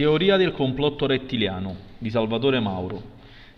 Teoria 0.00 0.38
del 0.38 0.52
complotto 0.52 1.04
rettiliano 1.04 1.76
di 1.98 2.08
Salvatore 2.08 2.58
Mauro. 2.58 3.02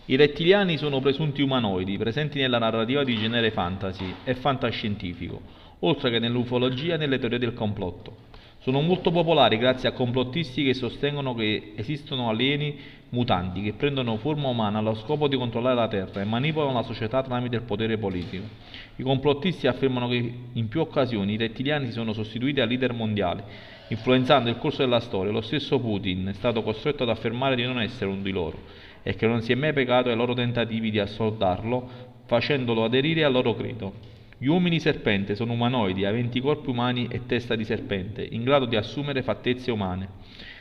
I 0.07 0.17
rettiliani 0.17 0.75
sono 0.75 0.99
presunti 0.99 1.41
umanoidi 1.41 1.97
presenti 1.97 2.37
nella 2.37 2.57
narrativa 2.57 3.05
di 3.05 3.17
genere 3.17 3.49
fantasy 3.51 4.13
e 4.25 4.35
fantascientifico, 4.35 5.39
oltre 5.79 6.09
che 6.09 6.19
nell'ufologia 6.19 6.95
e 6.95 6.97
nelle 6.97 7.17
teorie 7.17 7.39
del 7.39 7.53
complotto. 7.53 8.17
Sono 8.63 8.79
molto 8.79 9.11
popolari 9.11 9.57
grazie 9.57 9.89
a 9.89 9.91
complottisti 9.91 10.63
che 10.63 10.73
sostengono 10.73 11.35
che 11.35 11.73
esistono 11.75 12.29
alieni 12.29 12.79
mutanti 13.09 13.61
che 13.61 13.73
prendono 13.73 14.15
forma 14.15 14.47
umana 14.47 14.79
allo 14.79 14.95
scopo 14.95 15.27
di 15.27 15.35
controllare 15.35 15.75
la 15.75 15.89
Terra 15.89 16.21
e 16.21 16.23
manipolano 16.23 16.71
la 16.71 16.83
società 16.83 17.21
tramite 17.21 17.57
il 17.57 17.63
potere 17.63 17.97
politico. 17.97 18.45
I 18.95 19.03
complottisti 19.03 19.67
affermano 19.67 20.07
che 20.07 20.33
in 20.53 20.69
più 20.69 20.79
occasioni 20.79 21.33
i 21.33 21.37
rettiliani 21.37 21.87
si 21.87 21.91
sono 21.91 22.13
sostituiti 22.13 22.61
ai 22.61 22.69
leader 22.69 22.93
mondiali, 22.93 23.43
influenzando 23.89 24.49
il 24.49 24.57
corso 24.57 24.77
della 24.77 25.01
storia. 25.01 25.33
Lo 25.33 25.41
stesso 25.41 25.77
Putin 25.77 26.27
è 26.27 26.33
stato 26.33 26.63
costretto 26.63 27.03
ad 27.03 27.09
affermare 27.09 27.57
di 27.57 27.63
non 27.63 27.81
essere 27.81 28.09
uno 28.09 28.21
di 28.21 28.31
loro 28.31 28.59
e 29.03 29.13
che 29.15 29.27
non 29.27 29.41
si 29.41 29.51
è 29.51 29.55
mai 29.55 29.73
piegato 29.73 30.07
ai 30.07 30.15
loro 30.15 30.33
tentativi 30.33 30.89
di 30.89 30.99
assoldarlo, 30.99 31.89
facendolo 32.27 32.85
aderire 32.85 33.25
al 33.25 33.33
loro 33.33 33.55
credo. 33.55 34.12
Gli 34.43 34.49
uomini 34.49 34.81
serpente 34.81 35.35
sono 35.35 35.53
umanoidi, 35.53 36.03
aventi 36.03 36.41
corpi 36.41 36.69
umani 36.69 37.07
e 37.09 37.25
testa 37.25 37.55
di 37.55 37.63
serpente, 37.63 38.27
in 38.29 38.43
grado 38.43 38.65
di 38.65 38.75
assumere 38.75 39.23
fattezze 39.23 39.71
umane. 39.71 40.09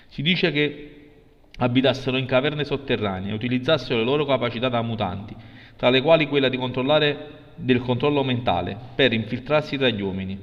Si 0.07 0.23
dice 0.23 0.53
che 0.53 1.11
abitassero 1.59 2.17
in 2.17 2.27
caverne 2.27 2.63
sotterranee 2.63 3.33
e 3.33 3.35
utilizzassero 3.35 3.99
le 3.99 4.05
loro 4.05 4.25
capacità 4.25 4.69
da 4.69 4.81
mutanti, 4.83 5.35
tra 5.75 5.91
le 5.91 6.01
quali 6.01 6.29
quella 6.29 6.49
di 6.49 6.59
controllare 6.59 7.31
del 7.57 7.81
controllo 7.81 8.23
mentale, 8.23 8.79
per 8.95 9.13
infiltrarsi 9.13 9.77
tra 9.77 9.89
gli 9.89 10.01
uomini. 10.01 10.39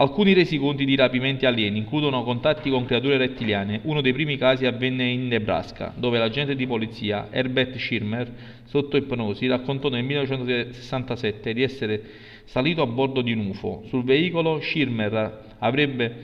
Alcuni 0.00 0.32
resiconti 0.32 0.86
di 0.86 0.96
rapimenti 0.96 1.44
alieni 1.44 1.76
includono 1.76 2.22
contatti 2.22 2.70
con 2.70 2.86
creature 2.86 3.18
rettiliane. 3.18 3.80
Uno 3.82 4.00
dei 4.00 4.14
primi 4.14 4.38
casi 4.38 4.64
avvenne 4.64 5.06
in 5.10 5.28
Nebraska, 5.28 5.92
dove 5.94 6.16
l'agente 6.16 6.56
di 6.56 6.66
polizia 6.66 7.28
Herbert 7.30 7.76
Schirmer, 7.76 8.32
sotto 8.64 8.96
ipnosi, 8.96 9.46
raccontò 9.46 9.90
nel 9.90 10.02
1967 10.04 11.52
di 11.52 11.62
essere 11.62 12.02
salito 12.44 12.80
a 12.80 12.86
bordo 12.86 13.20
di 13.20 13.32
un 13.32 13.48
UFO. 13.48 13.82
Sul 13.88 14.02
veicolo 14.02 14.60
Schirmer 14.62 15.56
avrebbe 15.58 16.14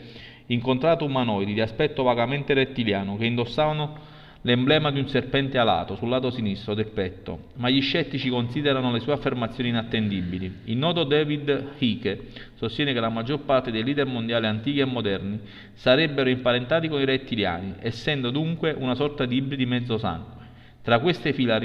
incontrato 0.47 1.05
umanoidi 1.05 1.53
di 1.53 1.61
aspetto 1.61 2.03
vagamente 2.03 2.55
rettiliano 2.55 3.19
che 3.19 3.27
indossavano 3.27 3.98
l'emblema 4.47 4.92
di 4.92 5.00
un 5.00 5.08
serpente 5.08 5.58
alato 5.58 5.97
sul 5.97 6.08
lato 6.08 6.30
sinistro 6.30 6.72
del 6.72 6.86
petto, 6.86 7.48
ma 7.56 7.69
gli 7.69 7.80
scettici 7.80 8.28
considerano 8.28 8.92
le 8.92 9.00
sue 9.00 9.12
affermazioni 9.12 9.70
inattendibili. 9.70 10.58
Il 10.66 10.77
noto 10.77 11.03
David 11.03 11.70
Icke 11.78 12.28
sostiene 12.55 12.92
che 12.92 13.00
la 13.00 13.08
maggior 13.08 13.41
parte 13.41 13.72
dei 13.72 13.83
leader 13.83 14.06
mondiali 14.06 14.47
antichi 14.47 14.78
e 14.78 14.84
moderni 14.84 15.41
sarebbero 15.72 16.30
imparentati 16.30 16.86
con 16.86 17.00
i 17.00 17.05
rettiliani, 17.05 17.75
essendo 17.80 18.30
dunque 18.30 18.72
una 18.78 18.94
sorta 18.94 19.27
di 19.27 19.34
ibridi 19.34 19.66
mezzo 19.66 19.98
sangue. 19.98 20.44
Tra 20.81 21.00
queste 21.00 21.33
fila 21.33 21.60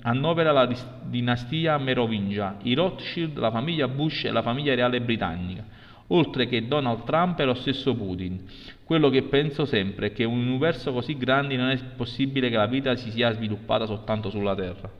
annovera 0.00 0.52
la 0.52 0.74
dinastia 1.02 1.76
merovingia, 1.76 2.56
i 2.62 2.72
Rothschild, 2.72 3.36
la 3.36 3.50
famiglia 3.50 3.88
Bush 3.88 4.24
e 4.24 4.30
la 4.30 4.40
famiglia 4.40 4.74
reale 4.74 5.02
britannica 5.02 5.80
oltre 6.12 6.46
che 6.46 6.66
Donald 6.66 7.04
Trump 7.04 7.38
e 7.40 7.44
lo 7.44 7.54
stesso 7.54 7.94
Putin. 7.94 8.44
Quello 8.84 9.08
che 9.10 9.22
penso 9.22 9.64
sempre 9.64 10.08
è 10.08 10.12
che 10.12 10.22
in 10.22 10.30
un 10.30 10.46
universo 10.46 10.92
così 10.92 11.16
grande 11.16 11.56
non 11.56 11.70
è 11.70 11.78
possibile 11.96 12.48
che 12.48 12.56
la 12.56 12.66
vita 12.66 12.94
si 12.96 13.10
sia 13.10 13.32
sviluppata 13.32 13.86
soltanto 13.86 14.30
sulla 14.30 14.54
Terra. 14.54 14.90